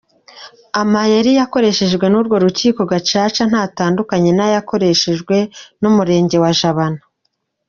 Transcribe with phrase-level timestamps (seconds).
[0.81, 5.35] Amayeri yakoreshejwe n’urwo rukiko gacaca ntatandukanye n’ayakoreshejwe
[5.81, 7.01] n’umurenge wa Jabana.